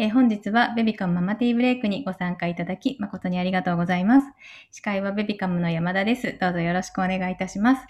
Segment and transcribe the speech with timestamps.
[0.00, 4.28] えー、本日はベビカムママティーブレイクにご参加いただき誠にありがとうございます。
[4.70, 6.38] 司会はベビカムの山田です。
[6.40, 7.82] どうぞよろしくお願いいたします。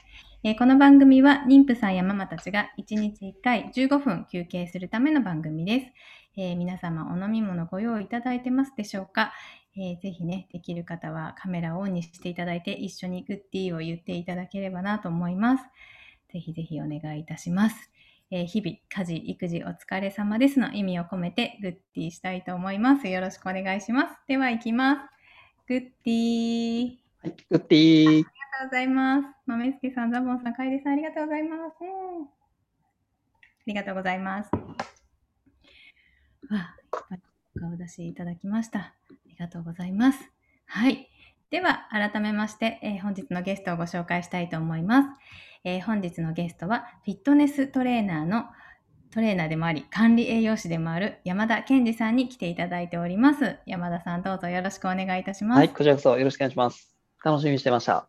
[0.42, 5.86] えー、この番組は妊婦さんやママたちが1日1回15分休憩するための番組です。
[6.38, 9.34] えー、皆様お飲み物ご用意いただいてますでしょうか、
[9.76, 15.64] えー、ぜひね、できる方はカメラをオンにしていただいて一緒にグッディーを言っていただければなと思います。
[16.32, 17.90] ぜひぜひお願いいたします。
[18.30, 23.08] えー、日々、家事、育児お疲れ様ですの意味を込めてグッディーしたいと思います。
[23.08, 24.14] よろしくお願いします。
[24.28, 25.00] では行きます。
[25.66, 26.90] グッディー。
[27.22, 28.06] はい、グッディー。
[28.06, 28.28] ありがと
[28.64, 29.28] うございます。
[29.46, 31.60] 豆助さん、ザボンさん、楓さん、ありがとうございます。
[31.80, 31.84] う
[32.20, 32.26] ん、あ
[33.66, 34.50] りがとうございます。
[34.52, 34.60] わ
[37.56, 38.78] お顔出しいただきました。
[38.78, 38.94] あ
[39.26, 40.18] りがとうございます。
[40.66, 41.08] はい。
[41.48, 45.08] では、改めまして、えー、本日のゲストをご紹介したいと思います。
[45.64, 48.44] えー、本日のゲストは、フィットネストレーナーの
[49.10, 53.58] トレーナーでもあり、管理栄養士でもある山田健二さんに来ていただいております。
[53.66, 55.58] 山田さん、どうぞよろしくお願いいたします。
[55.58, 56.94] はい、こちらこそよろしくお願いします。
[57.24, 57.96] 楽しみにしてました。
[57.96, 58.08] あ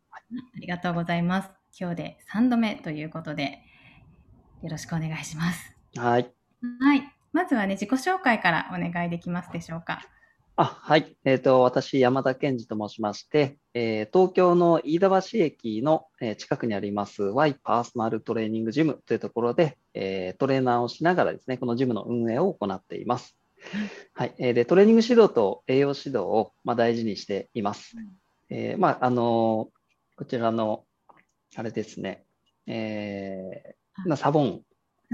[0.59, 1.49] りがとうございます。
[1.79, 3.63] 今日で3度目ということで、
[4.61, 5.73] よろしくお願いします。
[5.95, 6.31] はい。
[6.81, 7.03] はい。
[7.31, 10.01] まずはね、自己紹介からお願いできますでしょうか。
[10.61, 11.15] あはい。
[11.23, 23.37] えっ、ー、と、私、山田健二と申しまして、えー、東京の飯田橋駅の、えー、近くにあります Y パーソナルトレーニングジムというところで、えトレーナーをしながらですね、このジムの運営を行っています。
[24.13, 24.35] はい。
[24.37, 27.95] えで、トレーニング指導と栄養指導を、まあ、大事にしています。
[28.49, 29.69] えまあ、あの
[30.17, 30.83] こちらの、
[31.55, 32.25] あれですね、
[32.67, 34.61] えー、サボン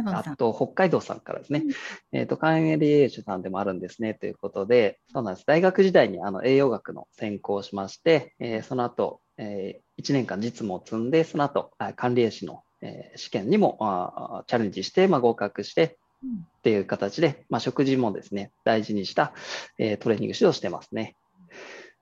[0.05, 5.45] あと、北海道さんからですね、うん、えっ、ー、と、管理栄養士さんでもあるんですね、ということで、そうなんです。
[5.47, 19.33] 大学時代にあの栄養学の専攻をしまして、えー、その後、えー、1年間実務を積んで、その後、管理栄養士の、えー、試験にもあチャレンジして、まあ、合格して、っていう形で、まあ、食事もですね、大事にした、
[19.77, 21.15] えー、トレーニング指導してますね。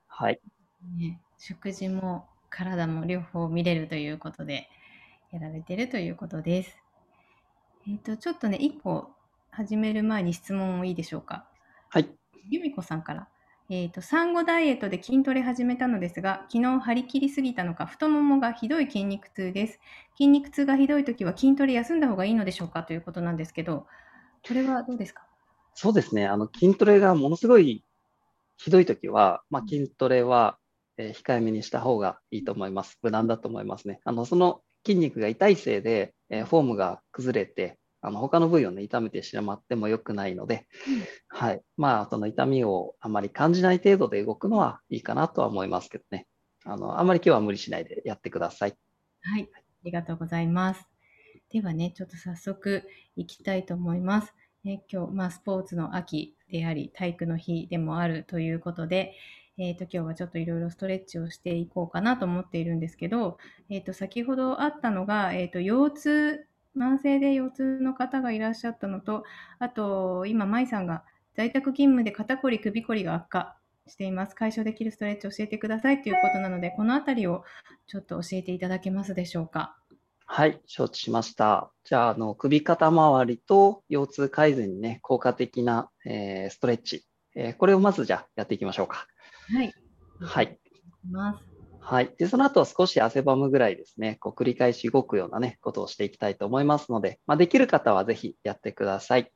[0.06, 0.40] はい。
[0.96, 4.68] ね、食事も体も両方見れるということで、
[5.32, 6.83] やられてるということです。
[7.86, 9.10] えっ、と、ちょっとね、一個
[9.50, 11.46] 始める前に質問もいいでしょうか？
[11.90, 12.08] はい。
[12.48, 13.28] 由美子さんから。
[13.68, 19.80] えっ、と、産後ダイエットで筋トレ始めたのですが、昨日張り切りすぎたのか、太ももがひどい筋肉痛です。
[20.16, 22.84] 筋肉痛がひどいときは筋トレ休んだ方がいいのでしょうか？
[22.84, 23.86] ということなんですけど、
[24.46, 25.26] これはどうですか？
[25.74, 26.26] そうですね。
[26.26, 27.84] あの、筋トレがものすごい
[28.56, 30.56] ひどいときは、まあ、筋トレは、
[30.96, 32.98] えー、控えめにした方がいいと思います。
[33.02, 34.00] 無難だと思いますね。
[34.04, 41.62] あの、その筋肉が痛いせいで、えー、フォームが崩れて、あの他の部位をね、痛めてしまっても良くないので、うん、はい。
[41.76, 46.26] まあ、その痛みをあまり感じない程度で動くのはいいかなとは思いますけどね。
[46.64, 48.74] あの、あまり今日は無理しないでやってください。
[49.22, 49.48] はい。
[49.54, 50.86] ありがとうございます。
[51.50, 52.82] ではね、ちょっと早速
[53.16, 54.34] いきたいと思います。
[54.64, 59.14] ね、今日、まあ、スポーツの秋であり、体育の日でもあるということで、
[59.56, 63.38] えっ、ー、と、今日はちょっといろいろストレッチをしていこうかなと思っているんですけど、
[63.70, 69.22] えっ、ー、と、先ほどあったのが、えっ、ー、と、腰痛慢性で腰痛の方がいらっしゃったのと、
[69.60, 71.04] あと、今、舞さんが
[71.36, 73.56] 在宅勤務で肩こり、首こりが悪化
[73.86, 74.34] しています。
[74.34, 77.44] 解消できるストレッチ教えてくださいということなので、このあたりを
[77.86, 79.76] ちょっと教えていただけますでしょうか？
[80.26, 81.70] はい、承知しました。
[81.84, 87.04] じゃあ、あの首肩周りと腰痛改善にね、効果的な、えー、ストレッチ、
[87.36, 89.06] えー、これをまずじゃあやっていきましょうか。
[89.52, 89.74] はい。
[90.20, 90.58] はい。
[91.04, 91.54] います
[91.86, 92.14] はい。
[92.16, 99.30] で、その後は少し汗ばむぐらいですね、こう繰り返し動くようなね、ことをしていきたいと思いますので、まあ、できる方はぜひやってください。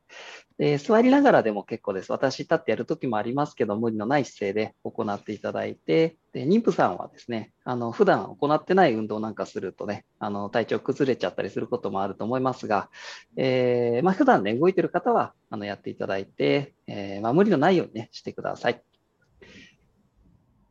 [0.56, 2.10] で座りながらでも結構です。
[2.10, 12.88] 私立ってやるときもありますけど、無理のない姿勢で行っていただいて、で妊婦さんはですね、あの普段行ってない運動なんかするとね、あの体調崩れちゃったりすることもあると思いますが、
[13.36, 18.82] えー、まあ、普段ね、動いてる方はあのやっていただいて、えー、まあ、無理のないようにね、してください。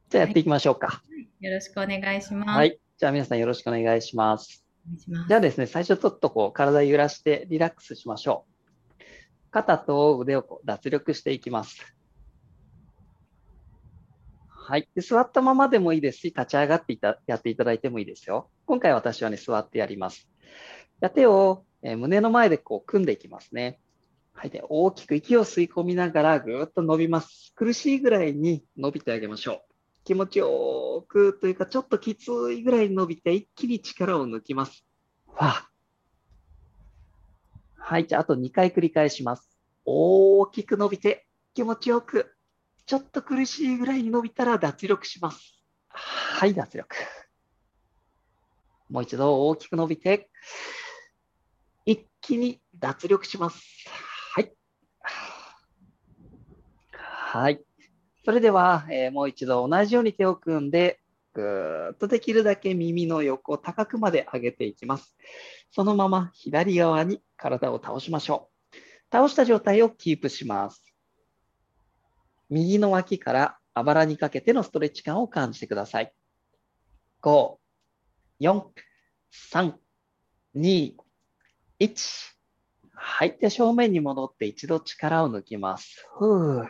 [0.09, 0.87] じゃあやっていきましょうか。
[0.87, 1.01] は
[1.41, 2.49] い、よろしくお願いします。
[2.49, 2.79] はい。
[2.97, 4.65] じゃあ皆さんよろしくお願いします。
[5.27, 9.03] じゃあですね、最初ちょっとこう体揺らしてリラックスしましょう。
[9.51, 11.93] 肩と腕をこう脱力していきます。
[14.47, 14.87] はい。
[14.95, 18.49] で座ったままでもいいですし、立ち上がっていたやっていただいてもいいですよ。
[18.65, 20.29] 今回私はね、座ってやります。
[21.13, 23.79] 手を、え胸の前でこう組んでいきますね。
[24.33, 24.49] はい。
[24.49, 27.51] で、大きく息を吸い込みながらぐーっと伸びます。
[27.55, 29.76] 苦しいぐらいに伸びてあげましょう。
[30.07, 34.85] 気持ちよくというか、ちょっときついぐらい伸びて、一気に力を抜きます。
[35.35, 35.67] わ
[37.75, 39.49] はい、じゃあ、あと2回繰り返します。
[39.83, 42.33] 大きく伸びて、気持ちよく、
[42.85, 45.61] ちょっと苦しいぐらいに伸びたら脱力します。
[45.89, 46.95] はい、脱力。
[48.89, 50.29] もう一度大きく伸びて、
[51.85, 53.61] 一気に脱力します。
[54.33, 54.53] はい。
[56.93, 57.61] はい。
[58.27, 60.99] それでは、えーもう一度同じように手を組んで、
[61.33, 65.15] ぐーっとできるだけ耳の横高くまで上げていきます。
[65.71, 68.77] そのまま左側に体を倒しましょう。
[69.13, 70.93] 倒した状態をキープします。
[72.49, 76.11] 右の脇からあばらにかけてのストレッチ感を感じてください。
[77.21, 77.55] 5、
[78.41, 78.61] 4、
[79.53, 79.73] 3、
[80.53, 80.95] 2、
[81.79, 82.35] 1。
[82.93, 83.37] はい。
[83.39, 86.05] で、正面に戻って一度力を抜きます。
[86.19, 86.67] ふう。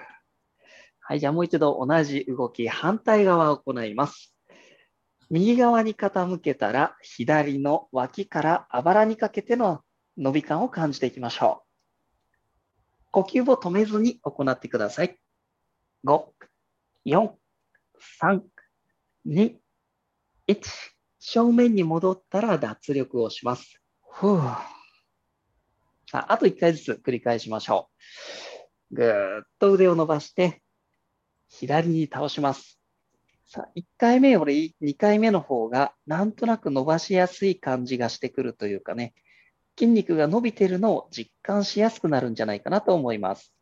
[1.09, 1.21] はい。
[1.21, 4.36] じゃあもう一度同じ動き、反対側を行います。
[5.30, 9.80] 右側に傾けたら、左の脇からあばらにかけての
[10.18, 11.68] 伸び感を感じていきましょう。
[13.12, 15.18] 呼吸を止めずに行ってください。
[16.04, 16.25] 5、
[17.06, 17.30] 4、
[18.21, 18.42] 3、
[19.27, 19.56] 2、
[20.50, 20.59] 1。
[21.19, 23.81] 正面に戻ったら脱力をします。
[24.12, 24.42] ふう。
[26.12, 27.89] さあ、あと1回ずつ繰り返しましょ
[28.92, 28.95] う。
[28.95, 30.62] ぐーっと腕を伸ばして、
[31.49, 32.79] 左に倒します。
[33.45, 39.13] さあ、1回目より2回目の方が、なんとなく伸ばしやすい感じがしてくるというかね、
[39.77, 43.53] 筋肉が伸びているのを実感しやすくなるんじゃないかなと思います。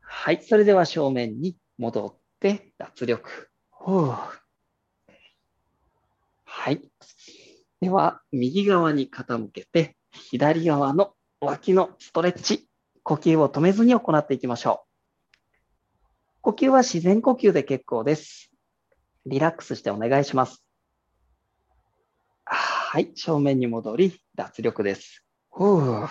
[0.00, 3.50] はい、それでは正面に戻って脱力。
[6.44, 6.80] はい。
[7.80, 12.68] では、右側に傾けて、左側の脇のストレッチ、
[13.02, 14.85] 呼吸を止めずに行っていきましょう。
[16.46, 18.52] 呼吸は自然呼吸で結構です。
[19.26, 20.64] リラックスしてお願いします。
[22.44, 25.24] はい、正面に戻り、脱力です。
[25.50, 26.06] ふう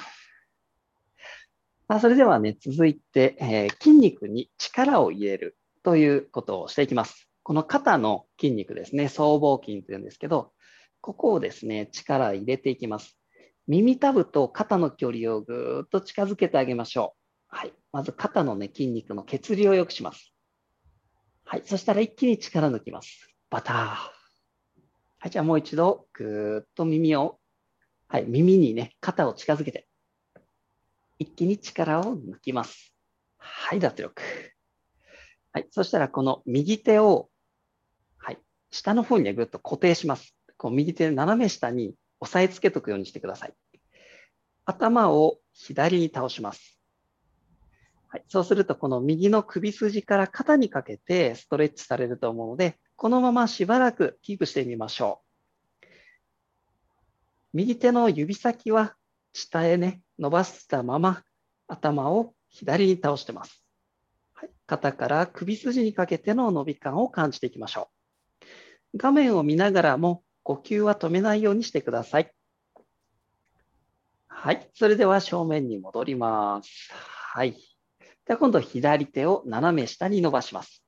[1.87, 7.29] あそれではね、続いて、えー筋肉に力を入れるということをしていきます。
[7.41, 10.51] この肩の筋肉ですね、僧帽筋というんですけど、
[10.99, 13.17] ここをですね、力入れていきます。
[13.69, 17.24] 耳たぶと肩の距離をぐーっと近づけてあげましょう。
[17.55, 17.73] はい。
[17.93, 20.33] まず肩のね、筋肉の血流を良くします。
[21.45, 21.61] はい。
[21.63, 23.29] そしたら一気に力抜きます。
[23.49, 23.77] バター。
[23.77, 24.11] は
[25.27, 25.29] い。
[25.29, 27.39] じゃあもう一度、ぐーっと耳を、
[28.09, 28.25] はい。
[28.27, 29.87] 耳にね、肩を近づけて、
[31.17, 32.93] 一気に力を抜きます。
[33.37, 33.79] はい。
[33.79, 34.21] 脱力。
[35.53, 35.67] はい。
[35.71, 37.29] そしたらこの右手を、
[38.17, 38.39] はい。
[38.69, 40.35] 下の方にね、ぐっと固定します。
[40.57, 43.53] こう右手斜め下に押さえつけとくようにしてください。
[44.65, 46.74] 頭を左に倒します。
[48.15, 55.21] はい、そうすると、この右の首筋から肩にかけてストレッチされると思うので、このまましばらくキープしてみましょ
[55.83, 55.87] う。
[57.51, 58.95] 右手の指先は
[59.33, 61.23] 下へね、伸ばしたまま
[61.67, 63.65] 頭を左に倒してます。
[64.33, 67.89] はい、肩から首筋にかけての伸び感を感じていきましょ
[68.93, 68.97] う。
[68.97, 72.31] 画面を見ながらも呼吸は止めないようにしてください。
[74.29, 74.69] はい。
[74.73, 76.93] それでは正面に戻ります。
[76.93, 77.74] はい。
[78.25, 80.83] では今度左手を斜め下に伸ばします。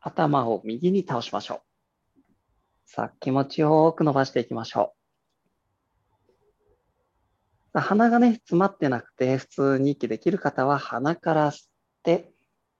[0.00, 1.60] 頭を右に倒しましょう。
[2.84, 4.92] さあ、気持ちよく伸ばしていきましょ
[7.72, 7.80] う。
[7.80, 11.68] 鼻がね、詰まってなくて普通に息できる方は鼻から吸っ
[12.02, 12.32] て、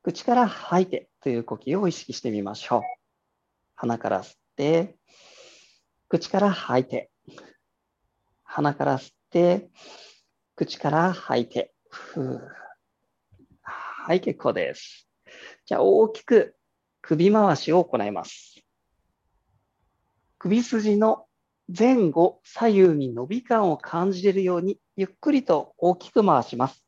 [0.03, 2.83] 口から吐いてという呼吸を意識してみましょう。
[3.77, 4.97] 鼻から吸って、
[6.09, 7.13] 口から吐いて、
[8.43, 9.71] 鼻から吸って、
[10.57, 12.41] 口から吐いて、ふう
[14.03, 15.07] はい、結構です。
[15.67, 16.57] じゃあ大きく
[17.03, 18.59] 首回しを行います。
[20.39, 21.27] 首筋の
[21.69, 26.83] 前後、左右に伸び感を感じれるように、ゆっくりと大きく回します。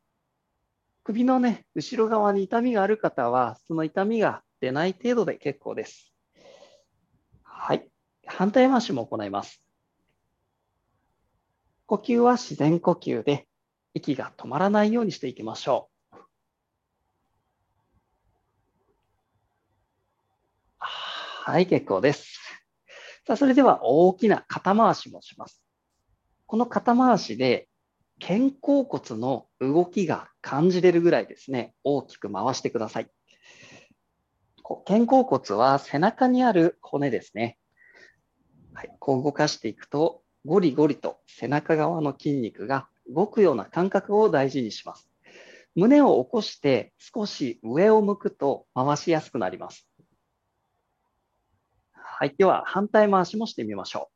[1.05, 6.15] 首のね、後ろ側に痛みがある方は、その痛みが出ない程度で結構です。
[7.43, 7.91] はい。
[8.27, 9.63] 反対回しも行います。
[11.85, 13.47] 呼吸は自然呼吸で、
[13.93, 15.92] 息が止まらないようにしていきましょう。
[21.45, 22.39] はい、結構です。
[23.27, 25.61] さあ、それでは大きな肩回しもします。
[26.47, 27.67] この肩回しで、
[28.21, 33.11] 肩甲骨の動きが感じれるぐらいですね、大きく回してください。
[34.63, 37.59] こう肩甲骨は背中にある骨ですね。
[38.73, 45.09] はい、こう動かしていくと、ゴリゴリと背中側の筋肉が動くような感覚を大事にします。
[45.75, 49.89] 胸を起こして少し上を向くと回しやすくなります。
[52.23, 54.09] はい、では反対回しもしてみましょ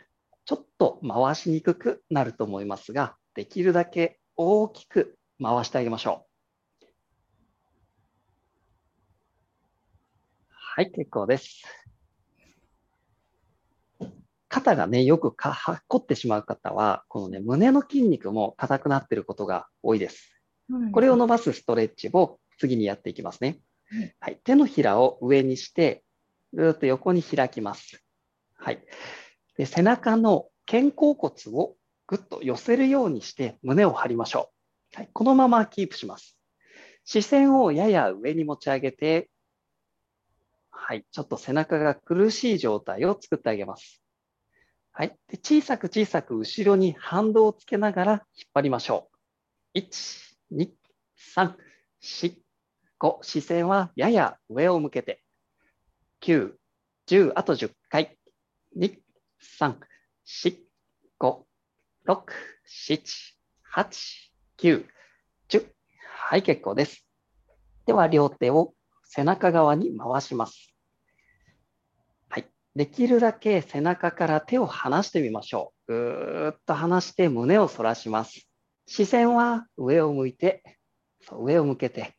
[0.00, 0.02] う。
[0.44, 6.26] ちょっと回しにくくなると思いますが、できるだけ大きく回してあげましょ
[6.82, 6.86] う。
[10.50, 11.62] はい、結構です。
[14.48, 20.42] 肩がね、よくかはっこってしまう方は、このね、胸の筋肉も硬くなっていることが多いです。
[20.92, 23.60] これを伸ばすストレッチを次にやっていきますね。
[23.90, 26.02] はいはい、手のひらを上にして、
[26.52, 28.02] ぐっと横に開きます。
[28.56, 28.82] はい。
[29.56, 31.76] で、背中の肩甲骨を
[32.06, 34.50] ぐっと寄せるようにして胸を張りましょ
[34.94, 34.96] う。
[34.96, 36.38] はい、このままキープします。
[37.04, 39.30] 視線をやや上に持ち上げて、
[40.70, 44.02] はい、ちょっと背中が苦しい状態を作ってあげます。
[44.92, 45.16] はい。
[45.28, 48.22] で小さく小さく後ろに反動をつけながら引っ
[48.54, 49.10] 張りましょ
[49.74, 49.78] う。
[49.78, 50.70] 1、2、
[51.36, 51.54] 3、
[52.02, 52.36] 4、
[52.98, 53.18] 5。
[53.22, 55.22] 視線はやや上を向けて。
[56.20, 56.52] 9、
[57.08, 58.18] 10、あと10回。
[58.76, 58.98] 2、
[59.60, 59.76] 3、
[60.26, 60.56] 4、
[61.18, 61.44] 5、
[62.06, 62.22] 6、
[62.66, 63.02] 7、
[63.74, 64.84] 8、9、
[65.48, 65.66] 10。
[66.02, 67.06] はい、結構です。
[67.86, 70.74] では、両手を背中側に回します。
[72.28, 72.46] はい。
[72.74, 75.92] できるだけ背中から手を離してみましょう。
[75.92, 78.46] ぐーっと離して胸を反らします。
[78.86, 80.62] 視線は上を向いて、
[81.22, 82.14] そう上を向けて、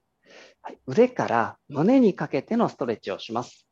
[0.61, 3.68] はい、腕から胸にかけてのストレッチをします。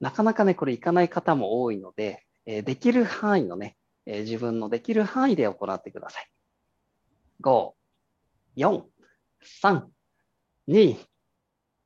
[0.00, 3.76] なかなかね、これいかない方も多いので、えーできる範囲のね、
[4.06, 6.28] えー自分のできる範囲で行ってください。
[7.40, 7.74] 5、
[8.56, 8.82] 4、
[9.62, 9.84] 3、
[10.68, 10.96] 2、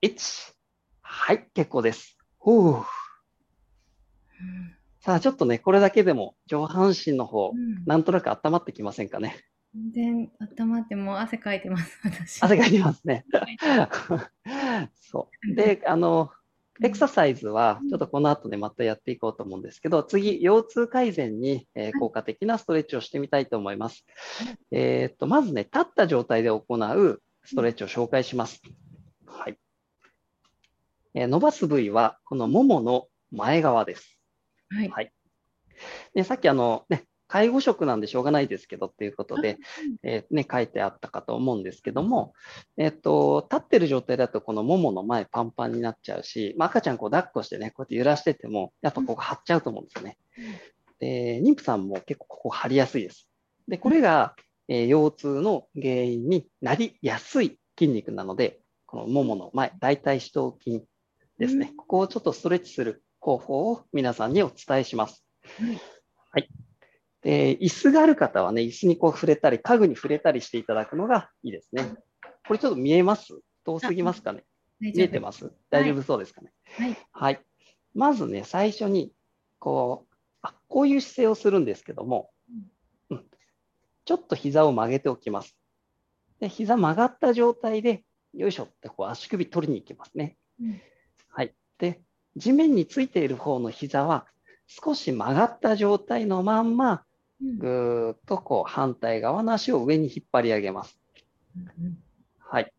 [0.02, 0.54] 1。
[1.02, 2.16] はい、結構です。
[2.38, 2.84] ほううん
[5.00, 9.34] さあ、ちょっとね、これだけでも上半身の方う、んなんとなく温まってきませんかね。
[9.74, 12.42] 全然温まってもう汗かいてます、私。
[12.42, 13.58] 汗かいてますねはい。
[14.94, 15.54] そう。
[15.54, 16.30] で、あの、
[16.82, 24.06] エクササイズは、ちょっとこの後ね、またやっていこうと思うんですけど、次、腰痛改善に、えー効果的なストレッチをしてみたいと思います。
[24.70, 28.62] えーっと、まずね、立った状態で行うストレッチを紹介します。
[29.26, 29.58] はい。
[31.14, 34.18] えー伸ばす部位は、このももの前側です。
[34.70, 34.88] はい。
[34.88, 35.12] はい
[36.14, 39.58] で、さっきあの、ね、介護職なんでしょうがないですけどっていうことで、
[40.02, 42.32] えーね、書いてあったかと思うんですけども、
[42.76, 50.18] えっと、立ってる状態だとこのももの前パンパンになっちゃうし、まあ、赤ちゃんこう抱っこしてね、こうやって揺らしてても、やっぱここ張っちゃうと思うんですよね。
[50.98, 53.28] で、妊婦さんも結構ここ張りやすいです。
[53.68, 54.34] で、これが、
[54.66, 60.82] えー腰痛の原因になりやすい筋肉なので、このももの前、大腿四頭筋
[61.38, 61.68] ですね。
[61.70, 65.24] うんここをちょっとストレッチする方法を皆さんにお伝えします。
[65.58, 65.80] はい
[66.32, 66.59] はい。
[67.22, 71.94] で、椅子がある方はね、椅子にこう触れたり、家具に触れたりしていただくのがいいですね。
[72.46, 73.38] これちょっと見えます？
[73.64, 74.44] 遠すぎますかね？
[74.80, 75.52] 見えてます？
[75.68, 76.52] 大丈夫そうですかね？
[76.78, 76.96] はい。
[77.12, 77.40] はい。
[77.94, 79.12] まずね、最初に、
[79.58, 82.30] こう、あ、こういう姿勢をするんですけども、
[83.10, 83.24] うん、
[84.06, 85.54] ちょっと膝を曲げておきます。
[86.40, 90.38] で、膝曲がった状態で、よいしょってこう足首取りに行きますね。
[90.60, 90.80] うん
[91.28, 91.54] はい。
[91.78, 92.00] で、
[92.36, 94.26] 地面についている方の膝は、
[94.66, 97.00] 少し曲がった状態のまんま、うん
[97.40, 100.98] ぐーっとこう反対側の足を上に引っ張り上げます。
[101.56, 101.98] うん
[102.38, 102.72] はい。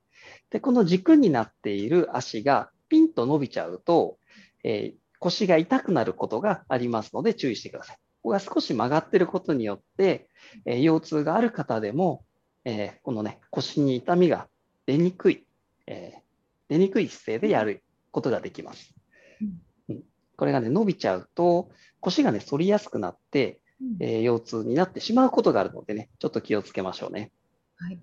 [0.49, 4.17] で、この軸になっている足がピンと伸びちゃうと、
[4.63, 7.95] えー腰が痛くなることがありますので注意してください。
[7.95, 10.27] ここが少し曲がっていることによって、
[10.65, 12.25] えー腰痛がある方でも、
[12.65, 14.47] えーこのね、腰に痛みが
[14.87, 15.45] 出にくい、
[15.85, 16.21] えー
[16.69, 18.95] 出にくい姿勢でやることができます。
[19.41, 20.03] うんうん
[20.37, 23.61] これがね、伸びちゃうと、腰がね、反りやすくなって、うん
[23.99, 27.31] えー腰痛になってしまうことがあるのでね、ちょっと気をつけましょうね。
[27.77, 27.99] はい。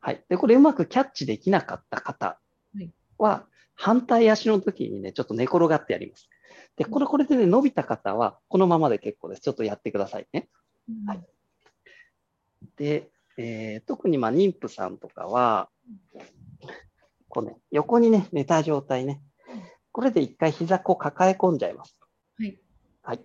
[0.00, 0.24] はい。
[0.28, 2.38] で、これうまくキャッチできなかった方
[3.18, 6.28] は反対足の時にね、ちょっと寝転がってやります。
[6.76, 9.40] で、これ、これでね、伸びた方は、このままで結構です。
[9.42, 10.48] ちょっとやってくださいね。
[10.88, 11.20] うんはい
[12.76, 15.68] で、えー特にまあ妊婦さんとかは、
[17.28, 19.20] こうね、横にね、寝た状態ね。
[19.92, 21.98] これで一回膝こう抱え込んじゃいます。
[22.38, 22.58] はい。
[23.02, 23.20] はい。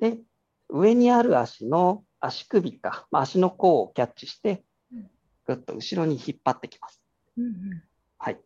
[0.00, 0.18] で、
[0.68, 5.10] 上にある足の足首か、まあ、足の甲をキャッチしてうん、
[5.46, 7.02] ぐっと後ろに引っ張ってきます。
[7.36, 7.82] うんうん
[8.18, 8.40] はい。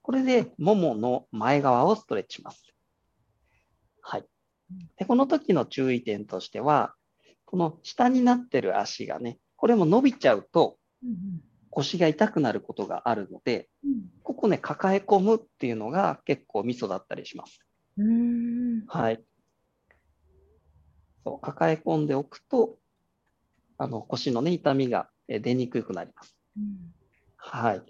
[0.00, 2.64] これで、ももの前側をストレッチします。
[4.00, 4.24] はい。
[4.96, 6.94] で、この時の注意点としては、
[7.44, 17.60] この下になってる足がね、これも伸びちゃうとうん腰が痛くなることがあるので、うんここね、抱え込むっていうのが結構ミソだったりします。
[17.98, 19.22] うんはい。
[21.28, 22.78] そう抱え込んでおくと、
[23.76, 26.34] あの腰のね、痛みがえ出にくくなります。
[26.56, 26.94] うん
[27.36, 27.82] はい。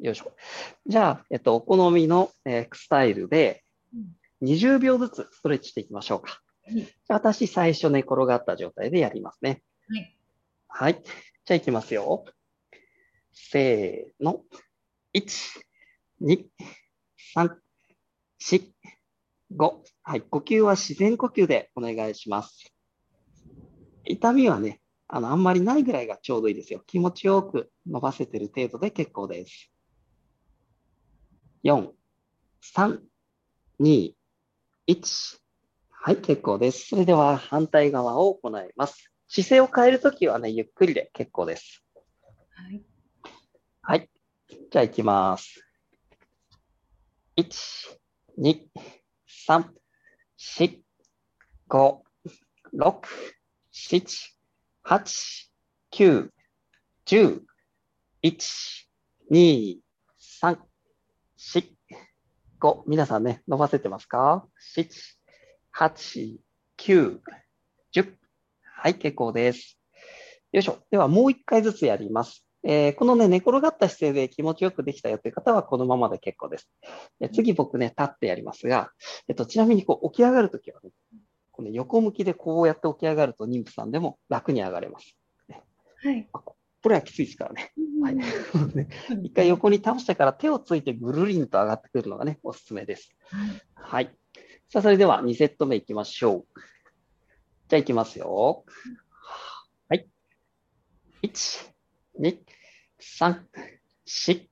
[0.00, 0.32] よいしょ。
[0.86, 3.62] じゃあ、えっと、お好みの、えースタイルで
[3.92, 6.40] うん20秒ずつストレッチしていきましょうか。
[6.64, 9.62] はいじゃあ私、最初寝転がった状態でやりますね。
[9.88, 10.16] はい。
[10.68, 11.02] はい。
[11.02, 12.24] じゃあ、いきますよ。
[13.32, 14.42] せーの。
[15.14, 15.60] 1、
[16.22, 16.44] 2、
[17.34, 17.50] 3、
[18.40, 18.62] 4、
[19.56, 19.74] 5。
[20.02, 20.20] はい。
[20.22, 22.75] 呼吸は自然呼吸でお願いします。
[24.08, 26.82] 痛みはね、あの、あんまりないぐらいがちょうどいいですよ。
[26.86, 29.70] 気持ちよく伸ばせてる程度で結構です。
[31.64, 31.90] 4、
[32.74, 33.00] 3、
[33.80, 34.14] 2、
[34.88, 35.38] 1。
[35.90, 36.88] はい、結構です。
[36.88, 39.10] それでは反対側を行います。
[39.28, 41.84] 姿勢を変えるときはね、ゆっくりで結構です。
[42.54, 42.82] はい。
[43.82, 44.10] はい。
[44.70, 45.66] じゃあ行きます。
[47.36, 47.98] 1、
[48.38, 48.66] 2、
[49.48, 49.64] 3、
[50.38, 50.82] 4、
[51.68, 51.98] 5、
[52.74, 53.08] 6、
[53.76, 54.00] 7、
[54.84, 55.50] 8、
[55.92, 56.30] 9、
[57.06, 57.40] 10、
[58.22, 58.86] 1、
[59.30, 59.76] 2、
[60.42, 60.58] 3、
[61.38, 61.64] 4、
[62.58, 62.82] 5。
[62.86, 64.88] 皆さんね、伸ばせてますか ?7、
[65.76, 66.38] 8、
[66.78, 67.18] 9、
[67.94, 68.14] 10。
[68.62, 69.78] はい、結構です。
[70.52, 70.78] よいしょ。
[70.90, 72.46] では、もう一回ずつやります。
[72.64, 76.70] えーこのね、寝転がった姿勢で気持ちよくできたよという方は、このままで結構です。
[77.20, 78.90] で次、僕ね、立ってやりますが、
[79.28, 80.90] えっと、ちなみにこう起き上がるときはね、
[81.56, 85.16] この横向きでこうやって起き上がると、妊婦さんでも楽に上がれます。
[86.02, 86.28] はい。
[86.30, 86.56] こ
[86.90, 87.72] れはきついですからね。
[88.02, 88.16] はい
[89.24, 93.10] 一回横に倒してから手をついてぐるりんと上がってくるのがね、おすすめです。
[93.24, 94.16] はいはい。
[94.68, 96.60] さあ、それでは2セット目いきましょう。
[97.68, 98.64] じゃあいきますよ。
[99.88, 100.06] はい。
[101.22, 101.72] 1、
[102.20, 102.38] 2、
[103.00, 103.42] 3、
[104.06, 104.48] 4、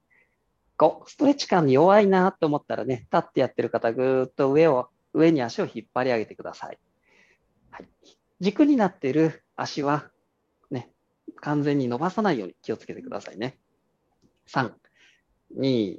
[0.78, 1.06] 5。
[1.06, 6.78] ストレッチ感に弱いなと思ったらね、立ってやってる方、ぐーっと上を、上に足を引っ張り上げてください。
[7.74, 7.88] はい。
[8.40, 10.08] 軸になっている足は、
[10.70, 10.92] ね、
[11.40, 13.58] 完全に伸ばさないように気をつけてくださいね。
[14.46, 14.70] 3、
[15.58, 15.98] 2、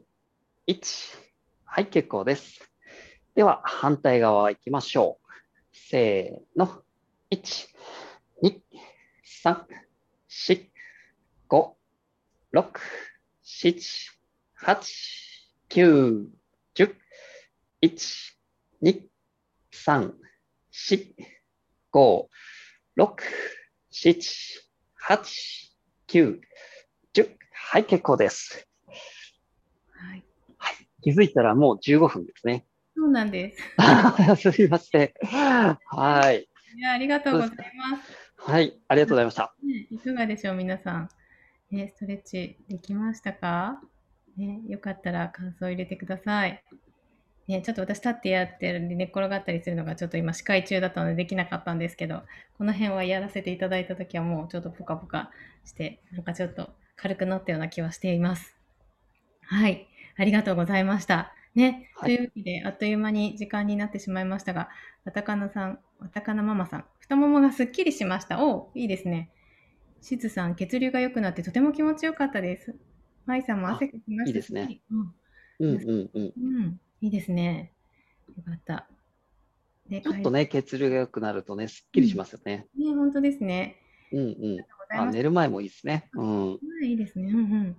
[0.68, 1.18] 1。
[1.66, 2.62] はい、結構です。
[3.36, 5.28] では、反対側行きましょう。
[5.74, 6.82] せーの。
[7.30, 7.68] 1、
[8.42, 8.62] 2、
[9.44, 9.66] 3、
[10.30, 10.70] 4、
[11.50, 11.72] 5、
[12.54, 12.80] 6、
[13.44, 14.12] 7、
[14.66, 14.80] 8、
[15.72, 16.26] 9、
[16.74, 16.96] 10、
[17.82, 18.38] 1、
[18.82, 19.02] 2、
[19.74, 20.14] 3、
[20.72, 21.36] 4、
[21.96, 22.28] 5、
[22.98, 23.24] 6、
[23.90, 24.20] 7、
[25.08, 25.18] 8、
[26.10, 26.40] 9、
[27.14, 27.30] 10。
[27.54, 28.68] はい、結構です。
[29.94, 30.24] はい。
[31.02, 32.66] 気づいたらもう15分ですね。
[32.98, 33.56] そうなんで
[34.36, 34.52] す。
[34.52, 35.14] すみません。
[35.24, 36.50] はい。
[36.76, 37.62] いや、ありがとうございます。
[38.36, 38.78] はい。
[38.90, 39.56] ありがとうございました。
[39.64, 41.10] ね、いかがでしょう、皆さん。
[41.72, 43.82] ね、ストレッチできましたか？
[44.36, 46.62] ね、よかったら感想を入れてください。
[47.48, 52.24] ね、ちょっと私立ってやってるんで寝っ転がったりするのがちょっと今視界中だったのでできなかったんですけど、
[52.58, 55.30] この辺はやらせていただいたときはもうちょっとポカポカ
[55.64, 58.56] して、なんかちょっと軽くなったような気はしています。
[59.42, 59.88] はい。
[60.18, 61.34] ありがとうございました。
[61.54, 64.70] ね、はいというわけで、あっという間に時間になってしまいましたが、
[65.06, 68.44] わたかなさん、わたかなママさん、太ももがすっきりしました。
[68.44, 69.30] おいいですね。
[70.02, 72.76] しずさん、血流が良くなってとても気持ちよかったです。
[73.26, 74.82] まいさんも汗かきましたしいいですね。
[74.92, 75.14] うん
[75.60, 76.80] うんうんうん。
[77.02, 77.72] うん、いいですね。
[78.36, 78.88] よかった。
[79.90, 82.68] でちょっとね、血流が良くなるとね、すっきりしますよね。
[82.78, 83.78] ね、本当ですね。
[84.12, 84.22] うんう
[84.58, 85.00] ん。
[85.00, 85.12] あ。
[85.12, 86.10] 寝る前もいいですね。
[86.14, 86.52] うん。
[86.52, 87.32] はい、いいですね。
[87.32, 87.78] うんうん。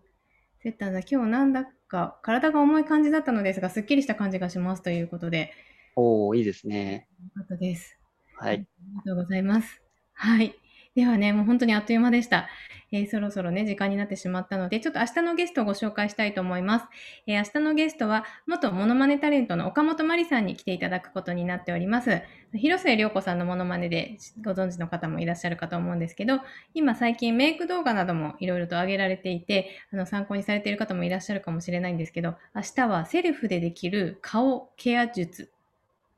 [0.62, 5.52] セッターさん、今日なんだか体が重い感じだったのですが、すっきりした感じがしますということで、
[5.96, 7.08] おー、いいですね。
[7.22, 7.98] よかったです。
[8.36, 8.54] はい。
[8.54, 9.82] ありがとうございます。
[10.12, 10.54] はい。
[10.96, 12.48] ではね、もう本当にあっという間でした。
[12.90, 16.86] えーそろそろね、時間になってしまったので、ちょっと明日のゲストをご紹介したいと思います。
[17.26, 22.22] えー明日のゲストは、元モノマネタレントの岡本真理さんに来ていただくことになっております。
[22.54, 26.40] 広末涼子さんのモノマネでご存知の方もいらっしゃるかと思うんですけど、
[26.72, 35.52] 今最近メイク動画などもいろいろと上げられていて、あの参考にされている方もいらっしゃるかもしれないんですけど、明日はセルフでできる顔ケア術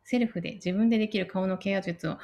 [0.08, 2.20] セルフで自分でできる顔のケア術を教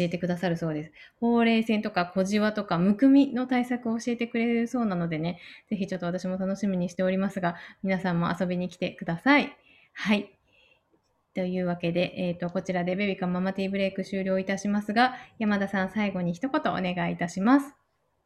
[0.00, 0.92] えてくださるそうです。
[1.20, 5.38] ほうれい線とか小じわとかむくみの対策を教えてくれるそうなのでね、
[5.70, 9.56] ぜひちょっと私も楽しみにしておりますが、皆さんも遊びに来てください。
[9.92, 10.34] はい。
[11.34, 17.72] というわけで、えっ、と、こちらでベビカムママティーブレイク終了いたしますが、山田さん最後に一言お願いいたします。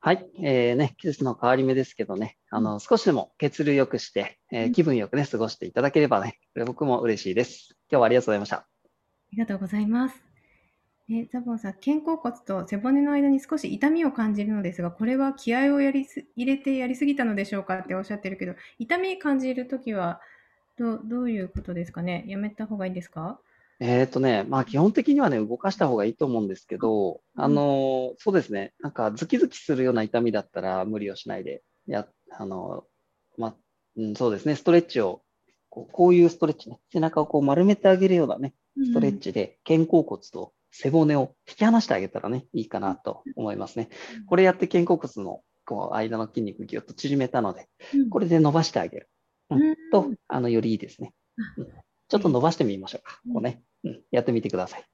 [0.01, 0.27] はい。
[0.43, 7.77] えー、ね、季節の変わり目ですけどね、あの、少しでも血流良くして、えーうん気分よくね、過ごしていただければね、これ僕も嬉しいです。
[7.91, 8.72] 今日はありがとうございました。
[9.33, 10.23] ありがとうございます。
[11.11, 20.21] えザボンさん、肩甲骨と背骨の間に少し痛みを感じるのですが、これは気合をやりす入れてやりすぎたのでしょうかっておっしゃってるけど、痛み感じるときは
[20.79, 22.25] どうどういうことですかね？
[22.29, 23.41] やめた方がいいですか？
[23.81, 27.43] えっとね、まあ基本的にはね、動かした方がいいと思うんですけど、うん。
[27.43, 33.55] あのーそうですね、なんかズキズキするような痛みだったら無理をしないで、や、あのーまあ、
[33.97, 35.23] うん、そうですね、ストレッチを、
[35.71, 43.89] こうこういうストレッチね、背中をこう丸めてあげるようなね、ストレッチで肩甲骨と背骨を引き離してあげたらね、いいかなと思いますね。
[44.27, 49.09] これやって肩甲骨のこう間の筋肉ぎゅっと縮めたので、うんこれで伸ばしてあげる。
[49.51, 51.13] うんうんと、あの、よりいいですね。
[51.57, 51.69] うん
[52.09, 53.21] ちょっと伸ばしてみましょうか。
[53.27, 54.03] うんこうね、うん。
[54.11, 54.85] やってみてください。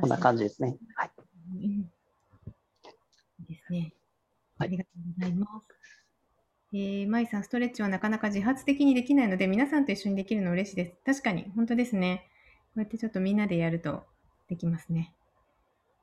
[0.00, 0.78] こんな感じですね。
[0.94, 1.10] はい。
[3.48, 3.78] ですね。
[3.78, 3.92] はい
[4.60, 5.78] ありがとうございます。
[6.72, 10.96] えー、舞さん、ストレッチはなかなか自発的にできないので、皆さんと一緒にできるの嬉しいです。
[11.04, 12.28] 確かに、本当ですね。
[12.78, 14.04] こうやってちょっとみんなでやると
[14.48, 15.12] できますね。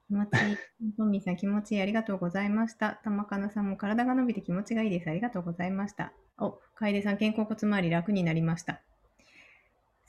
[0.09, 0.93] 気持ちいい。
[0.97, 1.81] トミーさん、気持ちいい。
[1.81, 2.99] ありがとうございました。
[3.05, 5.09] 玉かなさんも体が伸びて気持ちがいいです。
[5.09, 6.11] ありがとうございました。
[6.37, 8.81] お、楓さん、肩甲骨周り楽になりました。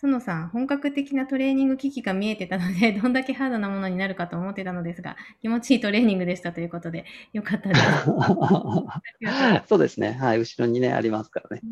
[0.02, 7.82] 園さん、本格的なトレーニング機器が見えてたので、どんだけハードなものになるかと思ってたのですが、気持ちいいトレーニングでしたということで、よかったです。
[9.68, 10.14] そうですね。
[10.20, 10.38] はい。
[10.38, 11.62] 後ろにね、ありますからね。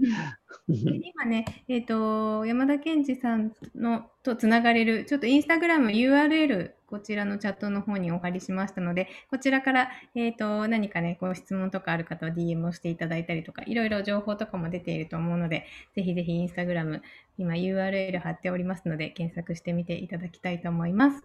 [0.68, 17.02] 今ね、えっ、と、山田健二さんのとつながれる、ちょっとインスタグラム URL、こちらのチャットの方にお借りしましたので、こちらから、えっ、と、何かね、ご質問とかある方は DM をしていただいたりとか、いろいろ情報とかも出ていると思うので、ぜひぜひインスタグラム、
[17.37, 21.22] 今 URL 貼っておりますので、検索してみていただきたいと思います。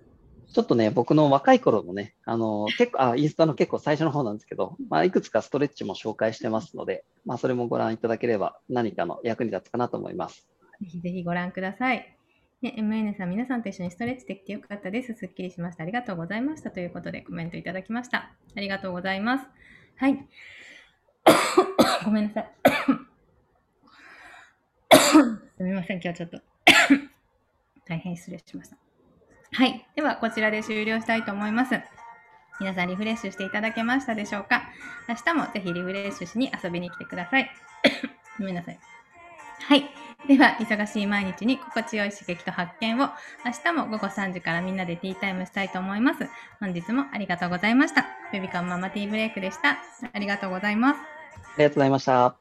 [0.51, 10.47] ちょっとね、僕の若い頃のね、あの、結構、あ、インスタの結構最初の方なんですけど、まあ、いくつかストレッチも紹介してますので、まあ、それもご覧いただければ何かの役に立つかなと思います。
[10.81, 12.18] ぜひぜひご覧ください。
[12.61, 15.13] ね、MN さん、皆さんと一緒にストレッチできてよかったです。
[15.13, 15.83] すっきりしました。
[15.83, 16.71] ありがとうございました。
[16.71, 18.31] ということでコメントいただきました。
[18.55, 19.45] ありがとうございます。
[19.95, 20.27] はい。
[22.03, 22.51] ごめんなさい。
[25.57, 26.41] すみません、今日はちょっと
[27.87, 28.77] 大変失礼しました。
[29.53, 29.87] はい。
[29.95, 31.79] では、こちらで終了したいと思います。
[32.59, 34.69] 皆さんリフレッシュしていただけましたでしょうか？
[35.07, 37.49] 明日もぜひリフレッシュしに遊びに来てください。
[38.37, 38.79] ごめんなさい。
[39.61, 40.08] はい。
[40.27, 43.10] では、忙しい毎日に心地よい刺激と発見を
[43.45, 46.29] 明日も午後3時からみんなでティータイムしたいと思います。
[46.60, 48.05] 本日もありがとうございました。
[48.32, 49.77] ベビカンママティーブレイクでした。
[50.13, 50.99] ありがとうございます。
[50.99, 52.38] ありがとうございました。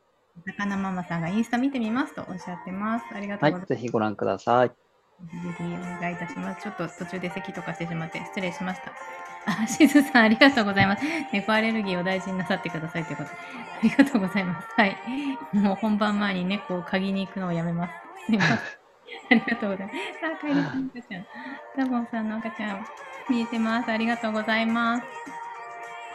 [0.47, 3.07] 魚ママさんがインスタ見てみますとおっしゃってます。
[3.14, 3.67] ありがとはいうございま。
[3.67, 3.69] す。
[3.69, 4.69] ぜひご覧ください。
[4.69, 4.75] ぜ
[5.57, 5.67] ひお
[6.01, 6.62] 願いいたします。
[6.62, 8.93] ちょっと途中で咳とかしてしまって失礼しました。
[9.46, 11.03] あ、しずさんありがとうございます。
[11.33, 13.37] 猫アレルギーを大事になさってくださいということで。
[13.37, 14.68] ありがとうございます。
[14.77, 14.96] はい。
[15.53, 17.92] もう本番前に猫を嗅ぎに行くのをやめます。
[18.27, 18.57] すいません。
[18.57, 18.61] あ
[19.31, 19.98] りがとうございます。
[20.20, 21.27] さあ、カエルさんの赤ちゃん。
[21.77, 22.87] ダボンさんの赤ちゃん、
[23.31, 23.90] 見えてます。
[23.90, 25.07] ありがとうございます。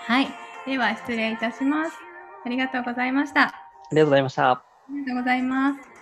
[0.08, 0.28] はい。
[0.66, 1.98] では、失礼いたします。
[2.46, 3.44] ありがとうございました。
[3.44, 3.52] ああ
[3.92, 4.64] りがとうございました。
[4.90, 5.93] りがとうございます。